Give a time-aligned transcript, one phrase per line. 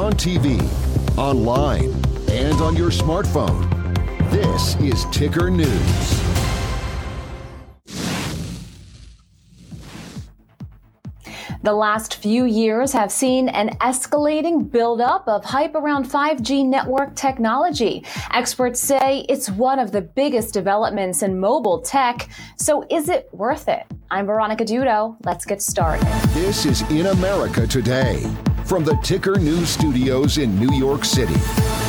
[0.00, 0.58] on TV,
[1.18, 1.92] online,
[2.30, 3.68] and on your smartphone.
[4.30, 6.22] This is Ticker News.
[11.62, 18.02] The last few years have seen an escalating buildup of hype around 5G network technology.
[18.32, 22.30] Experts say it's one of the biggest developments in mobile tech.
[22.56, 23.84] So is it worth it?
[24.10, 25.18] I'm Veronica Dudo.
[25.26, 26.06] Let's get started.
[26.32, 28.24] This is In America Today
[28.70, 31.79] from the Ticker News Studios in New York City.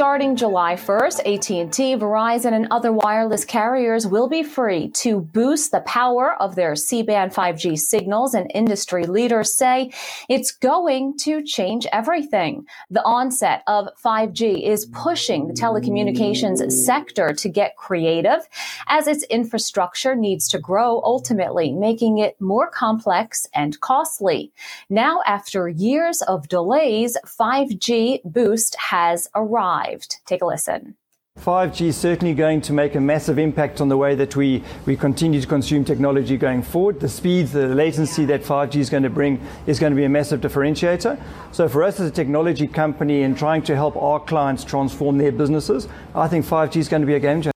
[0.00, 5.82] Starting July 1st, AT&T, Verizon, and other wireless carriers will be free to boost the
[5.82, 9.92] power of their C-band 5G signals, and industry leaders say
[10.26, 12.64] it's going to change everything.
[12.88, 18.48] The onset of 5G is pushing the telecommunications sector to get creative
[18.86, 24.50] as its infrastructure needs to grow, ultimately making it more complex and costly.
[24.88, 30.16] Now, after years of delays, 5G boost has arrived arrived.
[30.26, 30.96] Take a listen.
[31.38, 34.96] 5G is certainly going to make a massive impact on the way that we, we
[34.96, 37.00] continue to consume technology going forward.
[37.00, 40.08] The speeds, the latency that 5G is going to bring is going to be a
[40.08, 41.18] massive differentiator.
[41.52, 45.32] So, for us as a technology company and trying to help our clients transform their
[45.32, 47.52] businesses, I think 5G is going to be a game changer.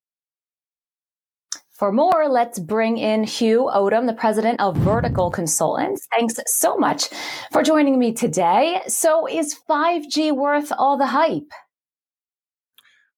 [1.74, 6.06] For more, let's bring in Hugh Odom, the president of Vertical Consultants.
[6.12, 7.08] Thanks so much
[7.50, 8.80] for joining me today.
[8.86, 11.50] So, is 5G worth all the hype?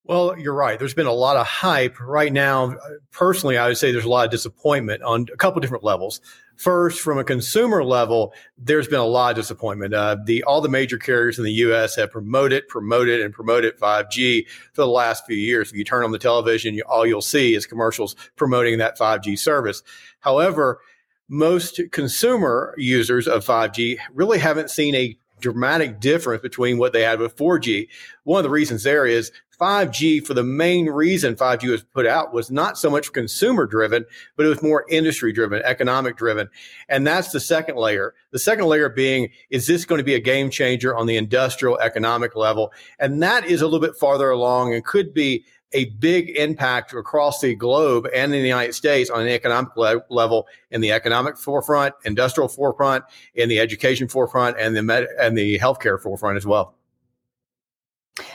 [0.08, 0.78] Well, you're right.
[0.78, 2.76] There's been a lot of hype right now.
[3.10, 6.20] Personally, I would say there's a lot of disappointment on a couple different levels.
[6.54, 9.94] First, from a consumer level, there's been a lot of disappointment.
[9.94, 11.96] Uh, the all the major carriers in the U.S.
[11.96, 15.72] have promoted, promoted, and promoted 5G for the last few years.
[15.72, 19.36] If you turn on the television, you, all you'll see is commercials promoting that 5G
[19.36, 19.82] service.
[20.20, 20.80] However,
[21.28, 27.20] most consumer users of 5G really haven't seen a dramatic difference between what they had
[27.20, 27.88] with 4G.
[28.24, 32.32] One of the reasons there is 5G for the main reason 5G was put out
[32.32, 34.04] was not so much consumer driven,
[34.36, 36.48] but it was more industry driven, economic driven.
[36.88, 38.14] And that's the second layer.
[38.30, 41.78] The second layer being, is this going to be a game changer on the industrial
[41.78, 42.72] economic level?
[42.98, 47.40] And that is a little bit farther along and could be a big impact across
[47.40, 51.36] the globe and in the United States on an economic le- level in the economic
[51.36, 56.46] forefront, industrial forefront, in the education forefront, and the med- and the healthcare forefront as
[56.46, 56.74] well.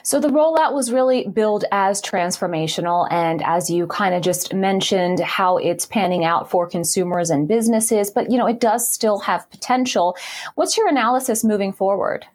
[0.03, 3.07] So the rollout was really billed as transformational.
[3.11, 8.09] And as you kind of just mentioned, how it's panning out for consumers and businesses,
[8.09, 10.17] but you know, it does still have potential.
[10.55, 12.25] What's your analysis moving forward?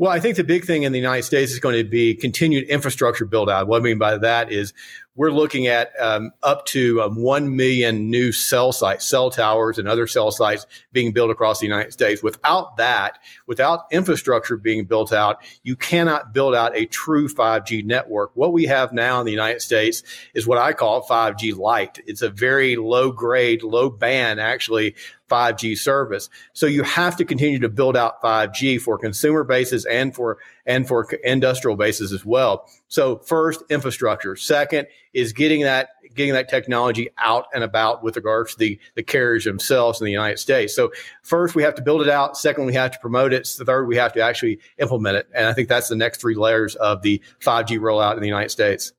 [0.00, 2.66] Well, I think the big thing in the United States is going to be continued
[2.70, 3.68] infrastructure build out.
[3.68, 4.72] What I mean by that is
[5.14, 9.86] we're looking at um, up to um, 1 million new cell sites, cell towers, and
[9.86, 12.22] other cell sites being built across the United States.
[12.22, 18.30] Without that, without infrastructure being built out, you cannot build out a true 5G network.
[18.32, 21.98] What we have now in the United States is what I call 5G light.
[22.06, 24.94] It's a very low grade, low band, actually,
[25.30, 26.28] 5G service.
[26.52, 30.86] So you have to continue to build out 5G for consumer bases and for and
[30.86, 32.68] for industrial bases as well.
[32.88, 34.36] So first, infrastructure.
[34.36, 39.02] Second is getting that getting that technology out and about with regards to the, the
[39.02, 40.74] carriers themselves in the United States.
[40.74, 40.90] So
[41.22, 42.36] first, we have to build it out.
[42.36, 43.46] Second, we have to promote it.
[43.46, 45.28] Third, we have to actually implement it.
[45.34, 48.50] And I think that's the next three layers of the 5G rollout in the United
[48.50, 48.92] States.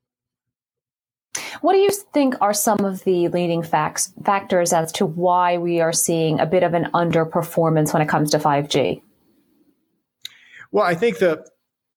[1.61, 5.79] What do you think are some of the leading facts, factors as to why we
[5.79, 9.01] are seeing a bit of an underperformance when it comes to 5G?
[10.71, 11.45] Well, I think the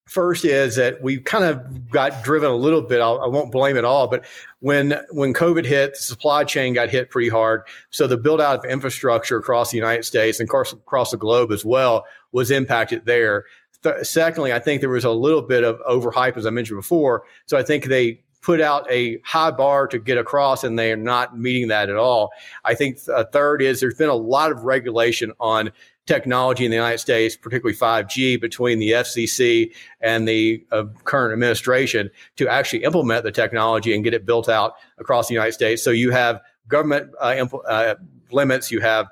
[0.06, 3.00] first is that we kind of got driven a little bit.
[3.00, 4.24] I'll, I will not blame it all, but
[4.60, 7.62] when when COVID hit, the supply chain got hit pretty hard.
[7.90, 11.52] So the build out of infrastructure across the United States and across, across the globe
[11.52, 13.44] as well was impacted there.
[13.82, 17.24] Th- secondly, I think there was a little bit of overhype, as I mentioned before.
[17.46, 20.96] So I think they put out a high bar to get across and they are
[20.96, 22.30] not meeting that at all.
[22.62, 25.72] I think a third is there's been a lot of regulation on
[26.04, 29.72] technology in the United States, particularly 5G, between the FCC
[30.02, 34.74] and the uh, current administration to actually implement the technology and get it built out
[34.98, 35.82] across the United States.
[35.82, 37.94] So you have government uh, impl- uh,
[38.30, 39.06] limits, you have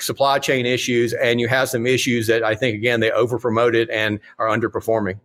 [0.00, 3.88] supply chain issues, and you have some issues that I think, again, they over promoted
[3.90, 5.20] and are underperforming.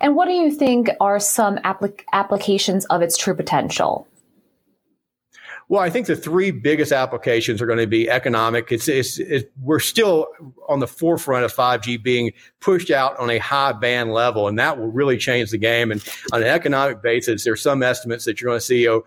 [0.00, 4.06] And what do you think are some applic- applications of its true potential?
[5.68, 8.72] Well, I think the three biggest applications are going to be economic.
[8.72, 10.26] It's, it's, it's, we're still
[10.68, 14.78] on the forefront of 5G being pushed out on a high band level, and that
[14.78, 15.92] will really change the game.
[15.92, 16.02] And
[16.32, 18.98] on an economic basis, there's some estimates that you're going to see a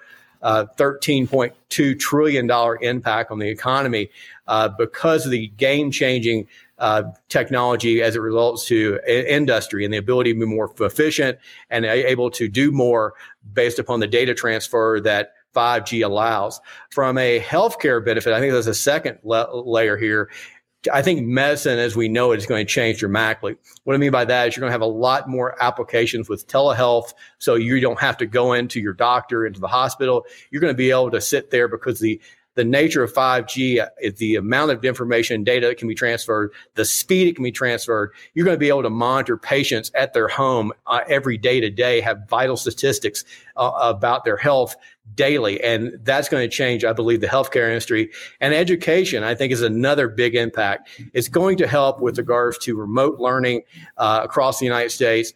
[0.41, 2.49] uh, $13.2 trillion
[2.81, 4.09] impact on the economy.
[4.47, 6.47] uh, because of the game changing
[6.79, 11.37] uh, technology as it results to industry and the ability to be more efficient
[11.69, 13.13] and able to do more
[13.53, 16.59] based upon the data transfer that 5G allows.
[16.89, 20.29] From a healthcare benefit, I think there's a second la- layer here.
[20.91, 23.55] I think medicine as we know it is going to change dramatically.
[23.85, 26.45] What I mean by that is you're going to have a lot more applications with
[26.47, 27.13] telehealth.
[27.37, 30.25] So you don't have to go into your doctor, into the hospital.
[30.51, 32.19] You're going to be able to sit there because the
[32.55, 33.85] the nature of 5G,
[34.17, 37.51] the amount of information and data that can be transferred, the speed it can be
[37.51, 41.59] transferred, you're going to be able to monitor patients at their home uh, every day
[41.59, 44.75] to day, have vital statistics uh, about their health
[45.15, 45.61] daily.
[45.63, 48.11] And that's going to change, I believe, the healthcare industry.
[48.39, 50.89] And education, I think, is another big impact.
[51.13, 53.63] It's going to help with regards to remote learning
[53.97, 55.33] uh, across the United States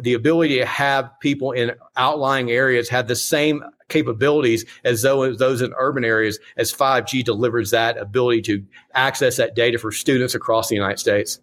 [0.00, 5.62] the ability to have people in outlying areas have the same capabilities as those, those
[5.62, 8.64] in urban areas as 5G delivers that ability to
[8.94, 11.40] access that data for students across the United States.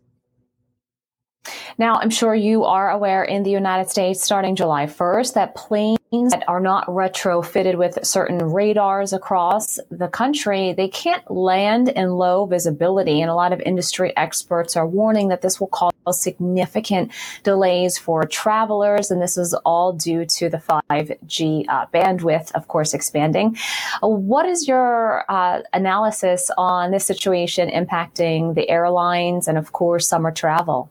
[1.78, 6.00] Now, I'm sure you are aware in the United States, starting July 1st, that planes
[6.24, 12.46] that are not retrofitted with certain radars across the country, they can't land in low
[12.46, 13.22] visibility.
[13.22, 17.12] And a lot of industry experts are warning that this will cause significant
[17.44, 19.12] delays for travelers.
[19.12, 23.58] And this is all due to the 5G uh, bandwidth, of course, expanding.
[24.02, 30.08] Uh, what is your uh, analysis on this situation impacting the airlines and, of course,
[30.08, 30.90] summer travel?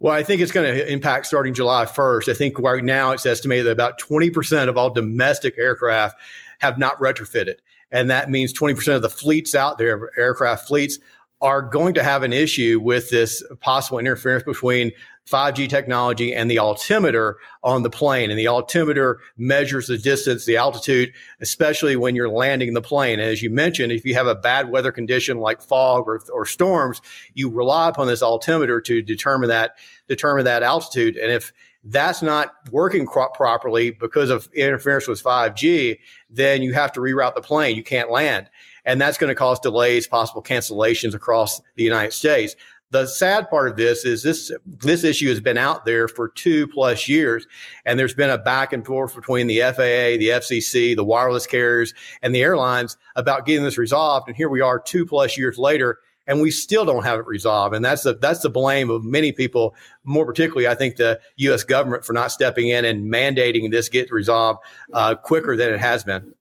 [0.00, 2.28] Well, I think it's going to impact starting July 1st.
[2.28, 6.16] I think right now it's estimated that about 20% of all domestic aircraft
[6.58, 7.56] have not retrofitted.
[7.90, 10.98] And that means 20% of the fleets out there, aircraft fleets,
[11.40, 14.92] are going to have an issue with this possible interference between
[15.30, 18.30] 5G technology and the altimeter on the plane.
[18.30, 23.20] And the altimeter measures the distance, the altitude, especially when you're landing the plane.
[23.20, 26.44] And as you mentioned, if you have a bad weather condition like fog or, or
[26.44, 27.00] storms,
[27.34, 29.76] you rely upon this altimeter to determine that
[30.08, 31.16] determine that altitude.
[31.16, 31.52] And if
[31.84, 35.98] that's not working properly because of interference with 5G,
[36.30, 37.76] then you have to reroute the plane.
[37.76, 38.48] You can't land
[38.84, 42.56] and that's going to cause delays, possible cancellations across the United States.
[42.92, 46.66] The sad part of this is this this issue has been out there for two
[46.68, 47.46] plus years,
[47.86, 51.94] and there's been a back and forth between the FAA, the FCC, the wireless carriers,
[52.20, 54.28] and the airlines about getting this resolved.
[54.28, 57.74] And here we are, two plus years later, and we still don't have it resolved.
[57.74, 59.74] And that's the that's the blame of many people,
[60.04, 61.64] more particularly, I think, the U.S.
[61.64, 64.60] government for not stepping in and mandating this get resolved
[64.92, 66.34] uh, quicker than it has been.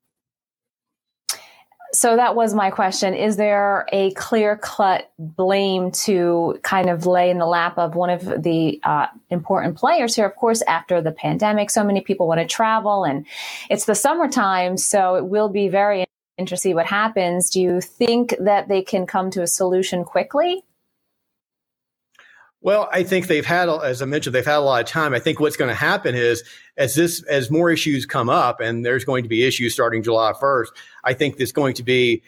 [1.94, 3.14] So that was my question.
[3.14, 8.10] Is there a clear cut blame to kind of lay in the lap of one
[8.10, 10.26] of the uh, important players here?
[10.26, 13.26] Of course, after the pandemic, so many people want to travel and
[13.70, 14.78] it's the summertime.
[14.78, 16.06] So it will be very
[16.38, 17.50] interesting to see what happens.
[17.50, 20.64] Do you think that they can come to a solution quickly?
[22.64, 25.16] Well, I think they've had, as I mentioned, they've had a lot of time.
[25.16, 26.44] I think what's going to happen is
[26.78, 30.34] as this, as more issues come up and there's going to be issues starting July
[30.40, 30.68] 1st,
[31.04, 32.22] I think there's going to be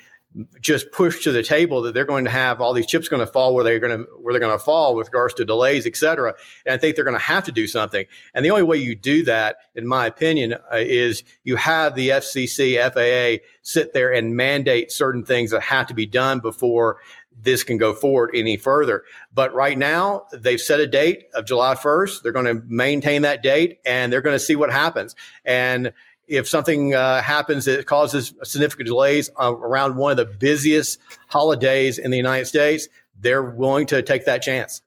[0.60, 3.32] just pushed to the table that they're going to have all these chips going to
[3.32, 5.96] fall where they're going to where they're going to fall with regards to delays, et
[5.96, 6.34] cetera.
[6.66, 8.06] And I think they're going to have to do something.
[8.34, 12.10] And the only way you do that, in my opinion, uh, is you have the
[12.10, 16.98] FCC, FAA sit there and mandate certain things that have to be done before
[17.42, 19.04] this can go forward any further.
[19.34, 22.22] But right now, they've set a date of July 1st.
[22.22, 25.16] They're going to maintain that date and they're going to see what happens.
[25.46, 25.94] And
[26.28, 31.98] if something uh, happens that causes significant delays uh, around one of the busiest holidays
[31.98, 32.88] in the United States,
[33.20, 34.82] they're willing to take that chance.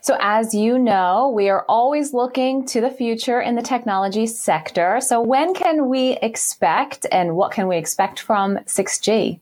[0.00, 5.00] So, as you know, we are always looking to the future in the technology sector.
[5.00, 9.40] So, when can we expect and what can we expect from 6G?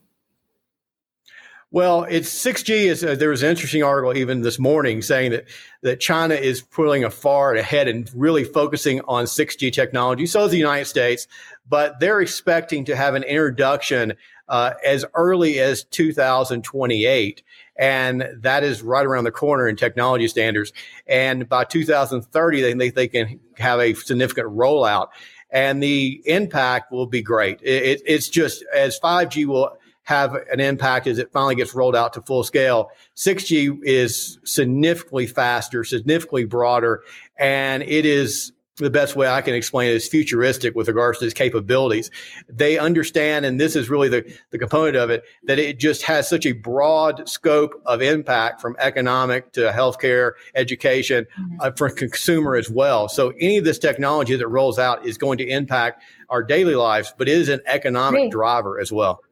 [1.72, 5.46] Well, it's 6G is uh, there was an interesting article even this morning saying that
[5.82, 10.26] that China is pulling a far ahead and really focusing on 6G technology.
[10.26, 11.26] So is the United States,
[11.68, 14.14] but they're expecting to have an introduction
[14.48, 17.42] uh, as early as 2028.
[17.76, 20.72] And that is right around the corner in technology standards.
[21.08, 25.08] And by 2030, they think they can have a significant rollout
[25.50, 27.60] and the impact will be great.
[27.62, 31.96] It, it, it's just as 5G will have an impact as it finally gets rolled
[31.96, 32.90] out to full scale.
[33.16, 37.02] 6G is significantly faster, significantly broader,
[37.36, 41.24] and it is the best way I can explain it is futuristic with regards to
[41.24, 42.10] its capabilities.
[42.48, 46.28] They understand, and this is really the, the component of it, that it just has
[46.28, 51.56] such a broad scope of impact from economic to healthcare, education, mm-hmm.
[51.60, 53.08] uh, for consumer as well.
[53.08, 57.14] So any of this technology that rolls out is going to impact our daily lives,
[57.16, 59.22] but it is an economic driver as well.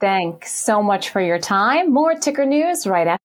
[0.00, 1.92] Thanks so much for your time.
[1.92, 3.19] More ticker news right after.